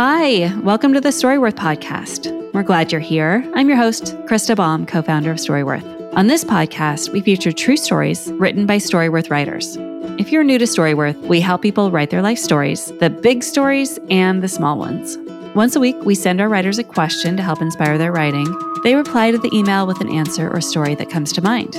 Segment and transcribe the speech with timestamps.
[0.00, 2.30] Hi, welcome to the Storyworth podcast.
[2.52, 3.44] We're glad you're here.
[3.56, 6.14] I'm your host, Krista Baum, co founder of Storyworth.
[6.14, 9.76] On this podcast, we feature true stories written by Storyworth writers.
[10.16, 13.98] If you're new to Storyworth, we help people write their life stories, the big stories
[14.08, 15.18] and the small ones.
[15.56, 18.46] Once a week, we send our writers a question to help inspire their writing.
[18.84, 21.74] They reply to the email with an answer or story that comes to mind.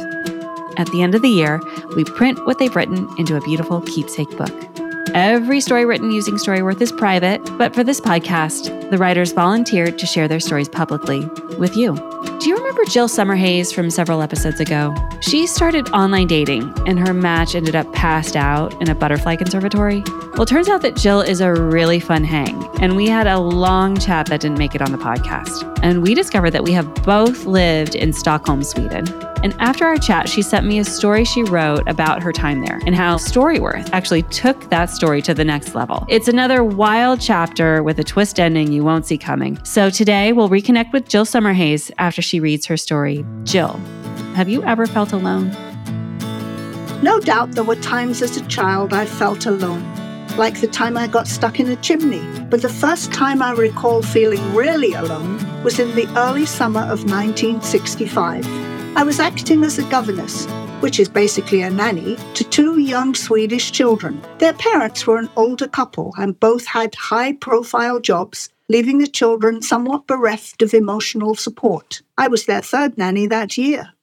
[0.78, 1.62] At the end of the year,
[1.96, 4.89] we print what they've written into a beautiful keepsake book.
[5.14, 10.06] Every story written using Storyworth is private, but for this podcast, the writers volunteered to
[10.06, 11.26] share their stories publicly
[11.58, 12.19] with you.
[12.22, 14.94] Do you remember Jill Summerhayes from several episodes ago?
[15.22, 20.04] She started online dating and her match ended up passed out in a butterfly conservatory.
[20.36, 23.98] Well, turns out that Jill is a really fun hang, and we had a long
[23.98, 25.78] chat that didn't make it on the podcast.
[25.84, 29.06] And we discovered that we have both lived in Stockholm, Sweden.
[29.42, 32.82] And after our chat, she sent me a story she wrote about her time there
[32.86, 36.06] and how Storyworth actually took that story to the next level.
[36.10, 39.58] It's another wild chapter with a twist ending you won't see coming.
[39.64, 43.26] So today we'll reconnect with Jill Summerhayes after she reads her story.
[43.44, 43.74] Jill,
[44.36, 45.52] have you ever felt alone?
[47.02, 49.84] No doubt there were times as a child I felt alone,
[50.38, 52.22] like the time I got stuck in a chimney.
[52.50, 57.06] But the first time I recall feeling really alone was in the early summer of
[57.06, 58.46] 1965.
[58.98, 60.46] I was acting as a governess,
[60.82, 64.22] which is basically a nanny, to two young Swedish children.
[64.40, 69.62] Their parents were an older couple and both had high profile jobs, leaving the children
[69.62, 72.02] somewhat bereft of emotional support.
[72.18, 73.94] I was their third nanny that year.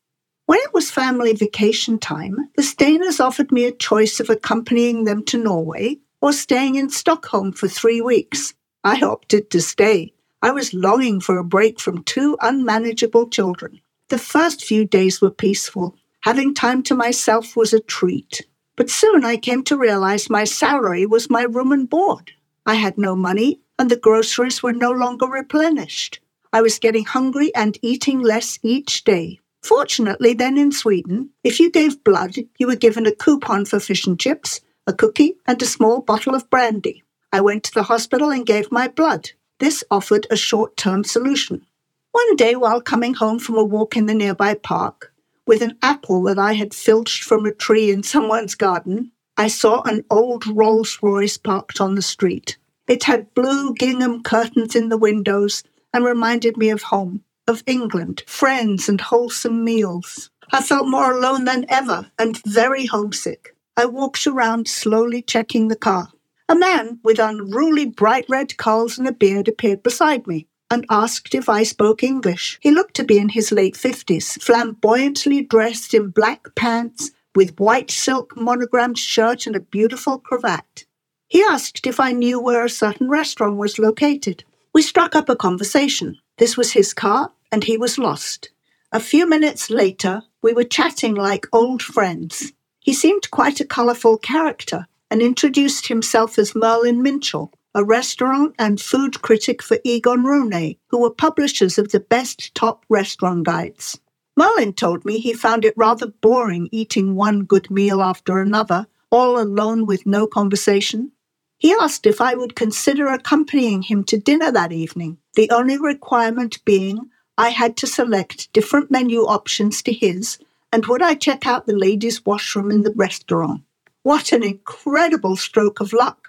[0.46, 5.24] When it was family vacation time, the Stainers offered me a choice of accompanying them
[5.26, 8.54] to Norway or staying in Stockholm for three weeks.
[8.84, 10.12] I opted to stay.
[10.42, 13.80] I was longing for a break from two unmanageable children.
[14.08, 15.96] The first few days were peaceful.
[16.20, 18.46] Having time to myself was a treat.
[18.76, 22.32] But soon I came to realize my salary was my room and board.
[22.64, 26.20] I had no money, and the groceries were no longer replenished.
[26.52, 29.40] I was getting hungry and eating less each day.
[29.62, 34.06] Fortunately, then in Sweden, if you gave blood, you were given a coupon for fish
[34.06, 37.02] and chips, a cookie, and a small bottle of brandy.
[37.32, 39.30] I went to the hospital and gave my blood.
[39.58, 41.66] This offered a short term solution.
[42.12, 45.12] One day, while coming home from a walk in the nearby park,
[45.46, 49.82] with an apple that I had filched from a tree in someone's garden, I saw
[49.82, 52.56] an old Rolls Royce parked on the street.
[52.88, 58.22] It had blue gingham curtains in the windows and reminded me of home, of England,
[58.26, 60.30] friends, and wholesome meals.
[60.52, 63.56] I felt more alone than ever and very homesick.
[63.76, 66.10] I walked around slowly checking the car.
[66.48, 71.34] A man with unruly bright red curls and a beard appeared beside me and asked
[71.34, 72.58] if I spoke English.
[72.60, 77.90] He looked to be in his late 50s, flamboyantly dressed in black pants with white
[77.90, 80.85] silk monogrammed shirt and a beautiful cravat.
[81.28, 84.44] He asked if I knew where a certain restaurant was located.
[84.72, 86.18] We struck up a conversation.
[86.38, 88.50] This was his car, and he was lost.
[88.92, 92.52] A few minutes later, we were chatting like old friends.
[92.80, 98.80] He seemed quite a colourful character and introduced himself as Merlin Minshall, a restaurant and
[98.80, 104.00] food critic for Egon Ronay, who were publishers of the best top restaurant guides.
[104.36, 109.40] Merlin told me he found it rather boring eating one good meal after another, all
[109.40, 111.10] alone with no conversation.
[111.58, 116.64] He asked if I would consider accompanying him to dinner that evening, the only requirement
[116.64, 120.38] being I had to select different menu options to his,
[120.72, 123.62] and would I check out the ladies' washroom in the restaurant.
[124.02, 126.28] What an incredible stroke of luck!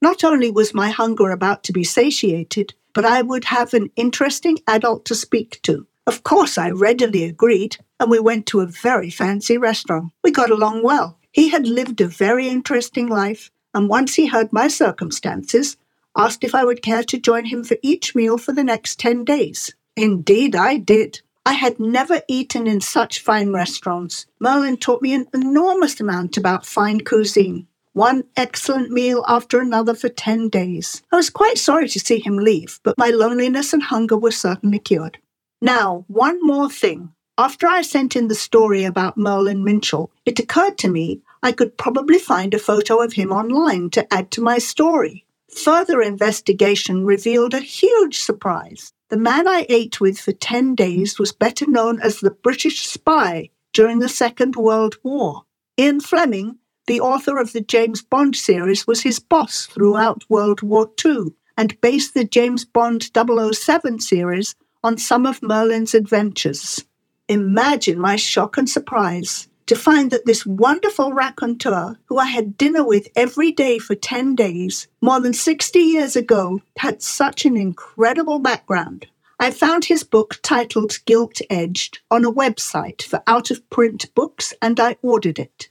[0.00, 4.58] Not only was my hunger about to be satiated, but I would have an interesting
[4.66, 5.86] adult to speak to.
[6.06, 10.12] Of course, I readily agreed, and we went to a very fancy restaurant.
[10.24, 11.18] We got along well.
[11.30, 15.76] He had lived a very interesting life, and once he heard my circumstances,
[16.16, 19.24] asked if I would care to join him for each meal for the next 10
[19.24, 19.74] days.
[19.96, 21.20] Indeed, I did.
[21.46, 24.26] I had never eaten in such fine restaurants.
[24.40, 30.08] Merlin taught me an enormous amount about fine cuisine one excellent meal after another for
[30.08, 31.02] 10 days.
[31.10, 34.78] I was quite sorry to see him leave, but my loneliness and hunger were certainly
[34.78, 35.18] cured.
[35.60, 37.12] Now, one more thing.
[37.36, 41.76] After I sent in the story about Merlin Minshall, it occurred to me I could
[41.76, 45.26] probably find a photo of him online to add to my story.
[45.64, 48.92] Further investigation revealed a huge surprise.
[49.08, 53.50] The man I ate with for 10 days was better known as the British spy
[53.72, 55.42] during the Second World War.
[55.78, 56.58] Ian Fleming
[56.90, 61.26] the author of the James Bond series was his boss throughout World War II
[61.56, 66.84] and based the James Bond 007 series on some of Merlin's adventures.
[67.28, 72.84] Imagine my shock and surprise to find that this wonderful raconteur, who I had dinner
[72.84, 78.40] with every day for 10 days, more than 60 years ago, had such an incredible
[78.40, 79.06] background.
[79.38, 84.52] I found his book titled Guilt Edged on a website for out of print books
[84.60, 85.68] and I ordered it.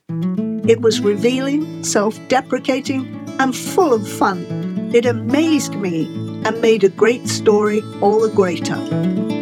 [0.66, 3.04] It was revealing, self deprecating,
[3.38, 4.92] and full of fun.
[4.94, 6.06] It amazed me
[6.46, 9.39] and made a great story all the greater.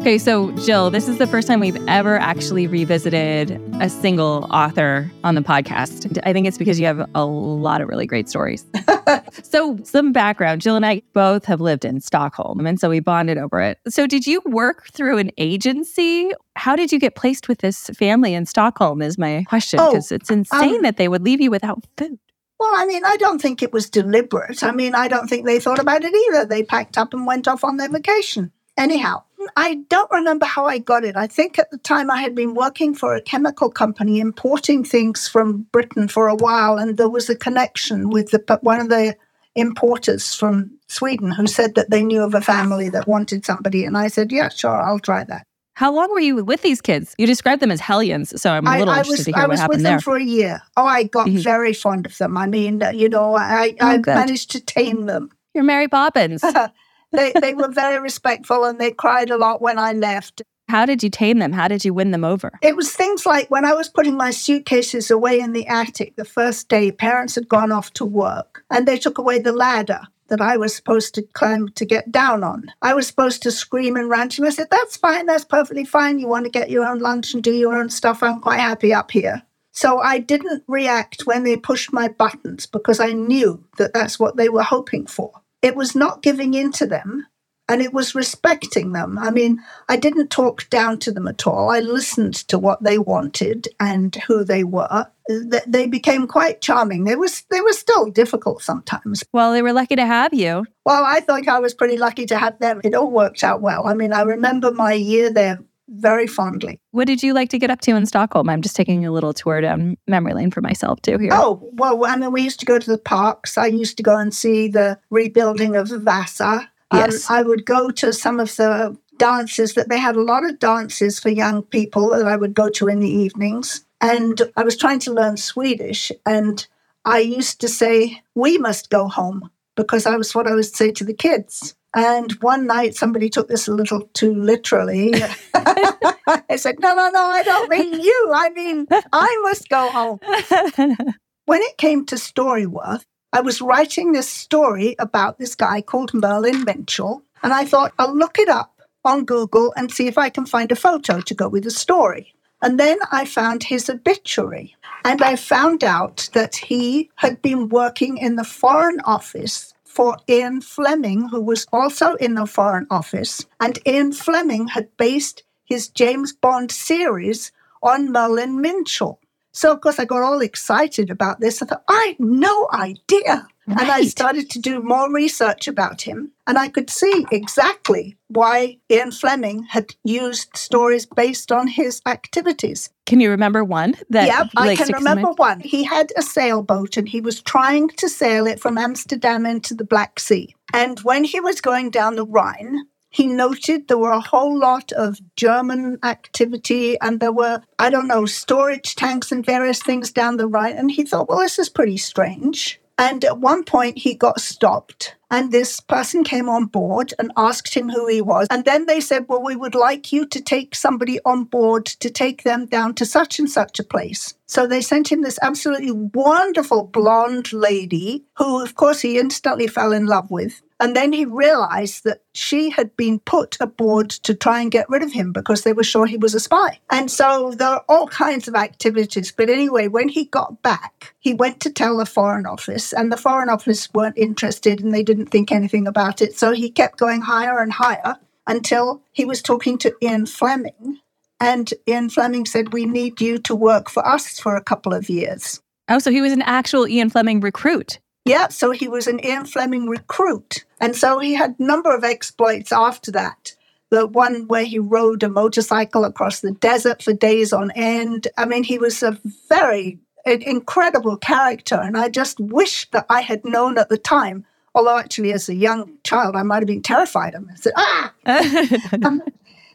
[0.00, 5.12] Okay, so Jill, this is the first time we've ever actually revisited a single author
[5.24, 6.18] on the podcast.
[6.24, 8.64] I think it's because you have a lot of really great stories.
[9.42, 13.36] so, some background Jill and I both have lived in Stockholm, and so we bonded
[13.36, 13.78] over it.
[13.88, 16.30] So, did you work through an agency?
[16.56, 19.02] How did you get placed with this family in Stockholm?
[19.02, 22.18] Is my question because oh, it's insane um, that they would leave you without food.
[22.58, 24.62] Well, I mean, I don't think it was deliberate.
[24.62, 26.46] I mean, I don't think they thought about it either.
[26.46, 28.50] They packed up and went off on their vacation.
[28.78, 29.24] Anyhow,
[29.56, 31.16] I don't remember how I got it.
[31.16, 35.28] I think at the time I had been working for a chemical company importing things
[35.28, 39.16] from Britain for a while, and there was a connection with the one of the
[39.56, 43.96] importers from Sweden who said that they knew of a family that wanted somebody, and
[43.96, 47.14] I said, "Yeah, sure, I'll try that." How long were you with these kids?
[47.16, 49.48] You described them as hellions, so I'm a little I, I interested was, to hear
[49.48, 49.92] what happened there.
[49.92, 50.62] I was with them for a year.
[50.76, 51.38] Oh, I got mm-hmm.
[51.38, 52.36] very fond of them.
[52.36, 55.30] I mean, you know, I, oh, I managed to tame them.
[55.54, 56.44] You're Mary Poppins.
[57.12, 60.42] they, they were very respectful and they cried a lot when I left.
[60.68, 61.52] How did you tame them?
[61.52, 62.52] How did you win them over?
[62.62, 66.24] It was things like when I was putting my suitcases away in the attic the
[66.24, 70.40] first day, parents had gone off to work and they took away the ladder that
[70.40, 72.66] I was supposed to climb to get down on.
[72.82, 76.20] I was supposed to scream and rant and I said, That's fine, that's perfectly fine.
[76.20, 78.22] You want to get your own lunch and do your own stuff.
[78.22, 79.42] I'm quite happy up here.
[79.72, 84.36] So I didn't react when they pushed my buttons because I knew that that's what
[84.36, 87.26] they were hoping for it was not giving in to them
[87.70, 89.16] and it was respecting them.
[89.16, 91.70] I mean, I didn't talk down to them at all.
[91.70, 95.06] I listened to what they wanted and who they were.
[95.28, 97.04] They became quite charming.
[97.04, 99.22] They was they were still difficult sometimes.
[99.32, 100.66] Well, they were lucky to have you.
[100.84, 102.80] Well, I think I was pretty lucky to have them.
[102.82, 103.86] It all worked out well.
[103.86, 105.60] I mean, I remember my year there
[105.90, 106.80] very fondly.
[106.92, 108.48] What did you like to get up to in Stockholm?
[108.48, 111.30] I'm just taking a little tour down memory lane for myself too here.
[111.32, 113.58] Oh, well, I mean, we used to go to the parks.
[113.58, 116.70] I used to go and see the rebuilding of Vasa.
[116.90, 117.28] Um, yes.
[117.28, 120.58] Um, I would go to some of the dances that they had a lot of
[120.58, 123.84] dances for young people that I would go to in the evenings.
[124.00, 126.10] And I was trying to learn Swedish.
[126.24, 126.66] And
[127.04, 130.90] I used to say, we must go home because I was what I would say
[130.92, 131.74] to the kids.
[131.94, 135.12] And one night somebody took this a little too literally.
[135.54, 138.30] I said, No, no, no, I don't mean you.
[138.32, 140.20] I mean, I must go home.
[141.46, 143.02] when it came to Storyworth,
[143.32, 147.22] I was writing this story about this guy called Merlin Minshall.
[147.42, 150.70] And I thought, I'll look it up on Google and see if I can find
[150.70, 152.34] a photo to go with the story.
[152.62, 154.76] And then I found his obituary.
[155.04, 160.60] And I found out that he had been working in the Foreign Office for Ian
[160.60, 163.44] Fleming, who was also in the Foreign Office.
[163.58, 167.50] And Ian Fleming had based his James Bond series
[167.82, 169.18] on Merlin Minshall.
[169.52, 171.60] So, of course, I got all excited about this.
[171.60, 173.48] I thought, I had no idea.
[173.70, 173.82] Right.
[173.82, 176.32] And I started to do more research about him.
[176.46, 182.90] And I could see exactly why Ian Fleming had used stories based on his activities.
[183.06, 184.26] Can you remember one that?
[184.26, 185.60] Yeah, I can remember one.
[185.60, 189.84] He had a sailboat and he was trying to sail it from Amsterdam into the
[189.84, 190.54] Black Sea.
[190.72, 194.92] And when he was going down the Rhine, he noted there were a whole lot
[194.92, 200.36] of German activity and there were, I don't know, storage tanks and various things down
[200.36, 200.76] the Rhine.
[200.76, 202.79] And he thought, well, this is pretty strange.
[203.00, 207.72] And at one point, he got stopped, and this person came on board and asked
[207.72, 208.46] him who he was.
[208.50, 212.10] And then they said, Well, we would like you to take somebody on board to
[212.10, 214.34] take them down to such and such a place.
[214.44, 219.92] So they sent him this absolutely wonderful blonde lady, who, of course, he instantly fell
[219.92, 220.60] in love with.
[220.80, 225.02] And then he realized that she had been put aboard to try and get rid
[225.02, 226.80] of him because they were sure he was a spy.
[226.90, 229.30] And so there are all kinds of activities.
[229.30, 233.18] But anyway, when he got back, he went to tell the Foreign Office, and the
[233.18, 236.34] Foreign Office weren't interested and they didn't think anything about it.
[236.36, 240.98] So he kept going higher and higher until he was talking to Ian Fleming.
[241.40, 245.10] And Ian Fleming said, We need you to work for us for a couple of
[245.10, 245.60] years.
[245.88, 247.98] Oh, so he was an actual Ian Fleming recruit.
[248.24, 250.64] Yeah, so he was an Ian Fleming recruit.
[250.80, 253.54] And so he had a number of exploits after that.
[253.90, 258.28] The one where he rode a motorcycle across the desert for days on end.
[258.36, 261.74] I mean, he was a very incredible character.
[261.74, 265.54] And I just wish that I had known at the time, although actually as a
[265.54, 267.50] young child, I might have been terrified of him.
[267.52, 268.12] I said, ah!
[269.04, 269.22] um,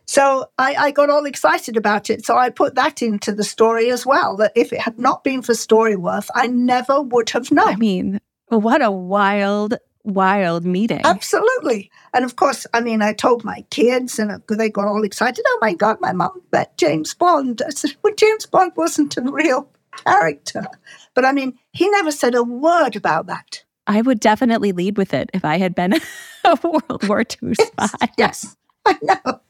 [0.07, 2.25] So I, I, got all excited about it.
[2.25, 4.37] So I put that into the story as well.
[4.37, 7.67] That if it had not been for Storyworth, I never would have known.
[7.67, 11.01] I mean, what a wild, wild meeting.
[11.03, 11.91] Absolutely.
[12.13, 15.43] And of course, I mean, I told my kids and they got all excited.
[15.47, 17.61] Oh my God, my mom met James Bond.
[17.65, 19.69] I said, well, James Bond wasn't a real
[20.05, 20.65] character.
[21.13, 23.63] But I mean, he never said a word about that.
[23.87, 25.93] I would definitely lead with it if I had been
[26.43, 28.09] a World War II spy.
[28.17, 29.41] yes, I know.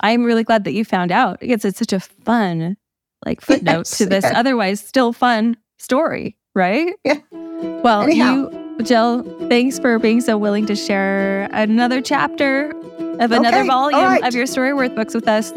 [0.00, 2.76] I'm really glad that you found out because it's such a fun,
[3.24, 4.32] like footnote yes, to this yes.
[4.36, 6.94] otherwise still fun story, right?
[7.04, 7.20] Yeah.
[7.82, 8.50] Well, Anyhow.
[8.50, 12.70] you, Jill, thanks for being so willing to share another chapter
[13.20, 14.24] of another okay, volume right.
[14.24, 15.52] of your Storyworth books with us.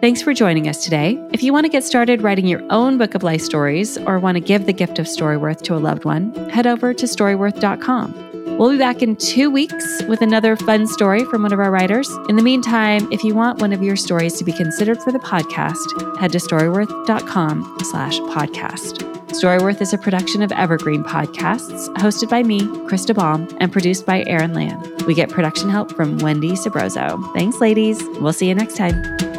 [0.00, 1.18] Thanks for joining us today.
[1.32, 4.36] If you want to get started writing your own book of life stories or want
[4.36, 8.58] to give the gift of Storyworth to a loved one, head over to storyworth.com.
[8.58, 12.10] We'll be back in two weeks with another fun story from one of our writers.
[12.28, 15.18] In the meantime, if you want one of your stories to be considered for the
[15.18, 19.25] podcast, head to storyworth.com slash podcast.
[19.36, 24.24] Storyworth is a production of Evergreen Podcasts, hosted by me, Krista Baum, and produced by
[24.26, 25.02] Aaron Land.
[25.02, 27.22] We get production help from Wendy Sabroso.
[27.34, 28.02] Thanks, ladies.
[28.18, 29.35] We'll see you next time.